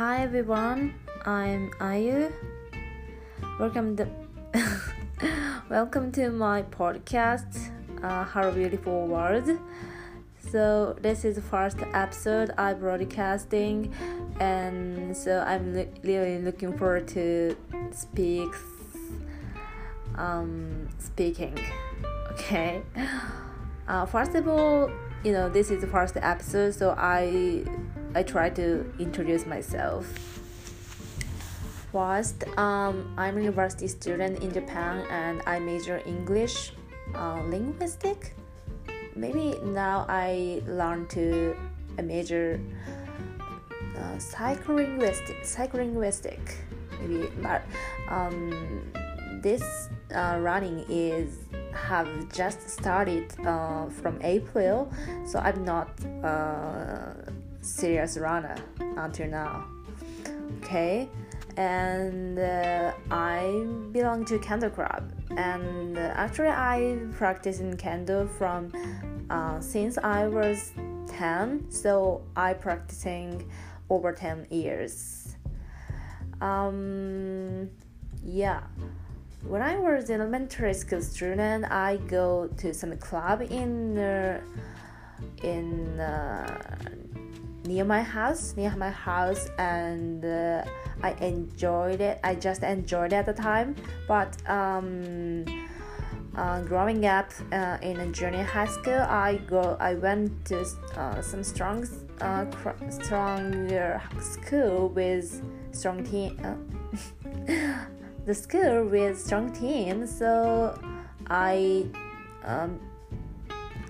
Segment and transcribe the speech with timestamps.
[0.00, 0.94] Hi everyone,
[1.26, 2.32] I'm Ayu.
[3.58, 4.08] Welcome to
[5.68, 7.70] welcome to my podcast,
[8.02, 9.50] uh, How Beautiful World.
[10.38, 13.92] So this is the first episode I broadcasting,
[14.40, 17.54] and so I'm really looking forward to
[17.92, 18.48] speak
[20.16, 21.60] um, speaking.
[22.32, 22.80] Okay.
[23.86, 24.90] Uh, first of all,
[25.22, 27.64] you know this is the first episode, so I
[28.14, 30.06] I try to introduce myself.
[31.92, 36.72] First, um, I'm a university student in Japan and I major English,
[37.14, 38.34] uh, linguistic.
[39.14, 41.56] Maybe now I learn to
[41.98, 42.60] a major
[43.96, 45.42] uh, psycholinguistic.
[45.42, 46.38] Psycholinguistic,
[47.00, 47.62] maybe, but
[48.08, 48.90] um,
[49.42, 51.38] this uh, running is
[51.72, 54.92] have just started uh, from April,
[55.26, 55.90] so I'm not
[56.22, 57.14] uh,
[57.60, 58.56] serious runner
[58.96, 59.66] until now.
[60.58, 61.08] Okay,
[61.56, 68.72] and uh, I belong to Kendo Club, and uh, actually I practice in Kendo from
[69.30, 70.72] uh, since I was
[71.06, 73.50] ten, so I practicing
[73.88, 75.36] over ten years.
[76.40, 77.70] Um,
[78.24, 78.62] yeah
[79.46, 84.40] when I was elementary school student, I go to some club in uh,
[85.42, 86.60] in uh,
[87.70, 90.64] near my house, near my house, and uh,
[91.04, 92.18] I enjoyed it.
[92.24, 93.76] I just enjoyed it at the time,
[94.08, 95.44] but um,
[96.34, 99.76] uh, growing up uh, in a junior high school, I go.
[99.78, 101.86] I went to uh, some strong,
[102.20, 102.44] uh,
[102.90, 106.30] stronger school with strong team.
[106.42, 106.56] Uh,
[108.26, 110.74] the school with strong team, so
[111.28, 111.86] I
[112.44, 112.80] um,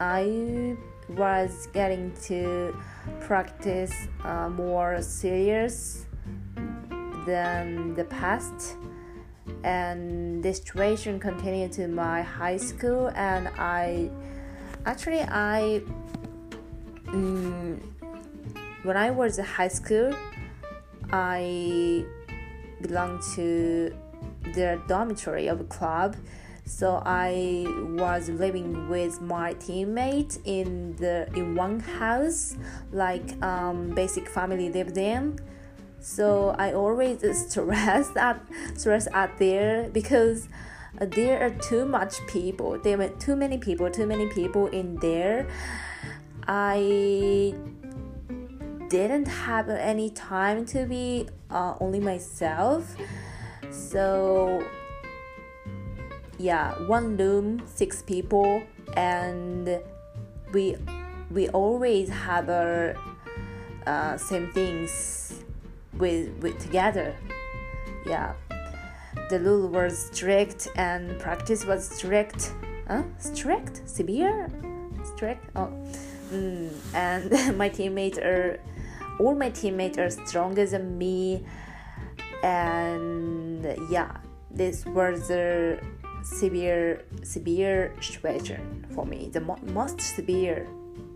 [0.00, 0.76] I
[1.08, 2.76] was getting to
[3.20, 3.92] practice
[4.24, 6.06] uh, more serious
[7.26, 8.76] than the past.
[9.64, 14.08] And the situation continued to my high school and i
[14.86, 15.82] actually i
[17.06, 17.78] mm,
[18.84, 20.14] when i was in high school
[21.10, 22.04] i
[22.80, 23.92] belonged to
[24.54, 26.14] the dormitory of a club
[26.68, 27.64] so i
[27.96, 32.56] was living with my teammate in the in one house
[32.92, 35.38] like um, basic family lived in.
[36.00, 37.20] So i always
[37.50, 38.40] stress at
[38.76, 40.48] stress out there because
[41.00, 45.48] there are too much people there were too many people too many people in there.
[46.46, 47.54] I
[48.88, 52.96] didn't have any time to be uh, only myself.
[53.70, 54.64] So
[56.38, 58.62] yeah one room six people
[58.96, 59.80] and
[60.52, 60.76] we
[61.30, 62.96] we always have our
[63.86, 65.42] uh, same things
[65.96, 67.14] with, with together.
[68.06, 68.34] Yeah.
[69.30, 72.52] The rule was strict and practice was strict.
[72.86, 73.02] Huh?
[73.18, 73.88] strict?
[73.88, 74.48] Severe?
[75.04, 75.44] Strict?
[75.56, 75.72] Oh.
[76.30, 76.70] Mm.
[76.92, 78.60] and my teammates are
[79.18, 81.46] all my teammates are stronger than me.
[82.42, 84.18] And yeah
[84.50, 85.78] this was a
[86.22, 89.30] severe severe situation for me.
[89.32, 90.66] The mo- most severe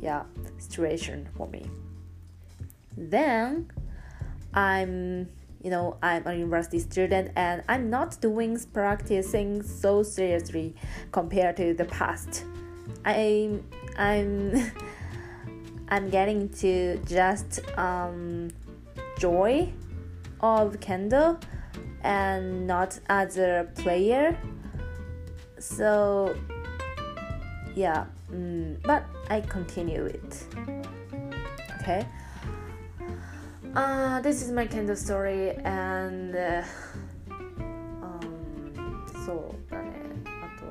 [0.00, 0.24] yeah
[0.58, 1.66] situation for me.
[2.96, 3.70] Then
[4.54, 5.28] i'm
[5.62, 10.74] you know i'm a university student and i'm not doing practicing so seriously
[11.12, 12.44] compared to the past.
[13.04, 13.64] I'm
[13.96, 14.72] i'm
[15.88, 18.50] i'm getting to just um
[19.18, 19.72] joy
[20.40, 21.40] of Kendo
[22.02, 24.38] and not as a player
[25.63, 26.35] So
[27.75, 30.45] yeah, mm, but I continue it.
[31.81, 32.05] Okay.
[33.75, 36.63] Uh, this is my Kendo story and uh,
[38.01, 39.91] um, そうだね
[40.25, 40.65] あと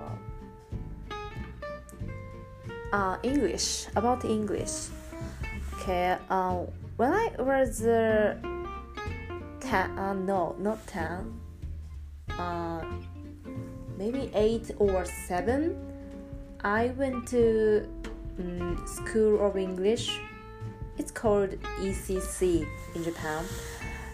[2.99, 4.91] は uh, English about English
[5.81, 6.67] okay uh,
[6.97, 8.35] when I was uh,
[9.69, 11.41] ten, uh, no, not 10,
[12.39, 12.83] uh,
[13.98, 15.76] maybe 8 or 7,
[16.64, 17.88] I went to
[18.40, 20.20] um, School of English.
[20.98, 21.50] It's called
[21.80, 23.44] ECC in Japan.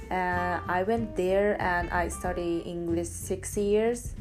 [0.10, 4.16] Uh, I went there and I studied English six years.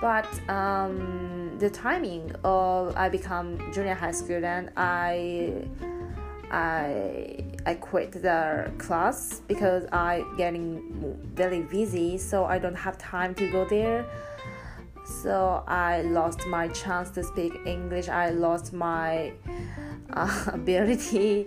[0.00, 5.64] But um, the timing of I become junior high student, I
[6.50, 13.34] I I quit the class because I getting very busy, so I don't have time
[13.36, 14.04] to go there.
[15.06, 18.08] So I lost my chance to speak English.
[18.08, 19.32] I lost my
[20.12, 21.46] uh, ability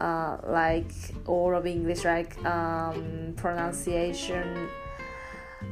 [0.00, 0.92] uh, like
[1.26, 4.68] all of English, like um, pronunciation,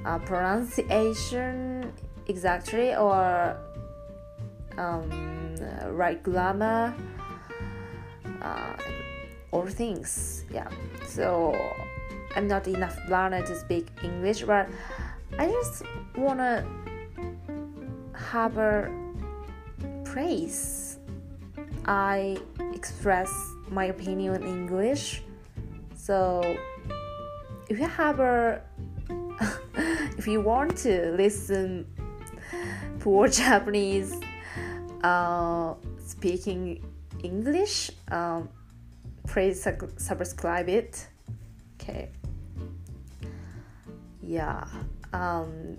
[0.05, 1.93] uh, pronunciation
[2.27, 3.57] exactly, or
[4.79, 5.57] um,
[5.91, 6.95] right grammar,
[8.41, 8.77] uh,
[9.51, 10.45] all things.
[10.51, 10.69] Yeah.
[11.07, 11.55] So
[12.35, 14.69] I'm not enough learner to speak English, but
[15.39, 15.83] I just
[16.17, 16.67] wanna
[18.35, 18.59] have
[20.03, 20.99] praise.
[21.87, 22.37] I
[22.73, 23.31] express
[23.71, 25.23] my opinion in English.
[25.95, 26.19] So
[27.69, 28.61] if you have a
[30.19, 31.87] if you want to listen
[32.99, 34.13] poor Japanese
[35.05, 36.83] uh, speaking
[37.23, 38.49] English, um,
[39.29, 39.63] please
[39.97, 41.07] subscribe it.
[41.77, 42.11] Okay.
[44.21, 44.67] Yeah.
[45.13, 45.77] Um,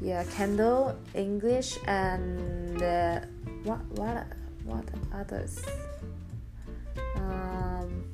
[0.00, 3.20] yeah Kendo, English and uh,
[3.64, 4.26] what what
[4.64, 4.84] what
[5.14, 5.62] others?
[7.16, 8.04] Um,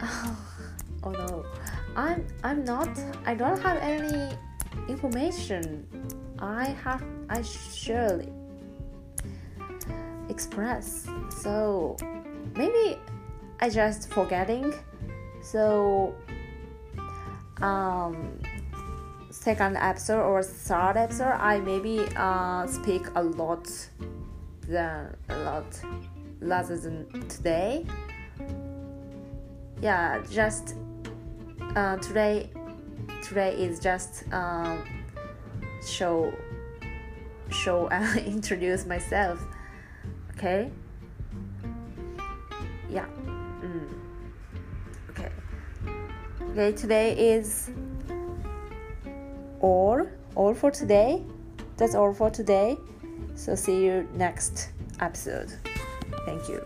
[1.02, 1.44] oh no.
[1.96, 2.88] I'm I'm not
[3.24, 4.36] I don't have any
[4.88, 5.86] information.
[6.38, 8.32] I have I surely
[10.28, 11.08] express.
[11.40, 11.96] So
[12.54, 12.98] maybe
[13.60, 14.74] I just forgetting.
[15.42, 16.14] So
[17.62, 18.40] um
[19.30, 23.68] second episode or third episode I maybe uh speak a lot
[24.68, 25.80] than a lot
[26.40, 27.86] rather than today.
[29.80, 30.74] Yeah, just
[31.76, 32.50] uh, today
[33.22, 34.82] today is just um,
[35.84, 36.32] show
[37.50, 39.44] show and introduce myself
[40.30, 40.70] okay
[42.88, 43.06] yeah
[46.56, 47.70] okay today is
[49.60, 51.22] all all for today.
[51.76, 52.78] That's all for today.
[53.34, 54.70] So see you next
[55.00, 55.52] episode.
[56.24, 56.64] Thank you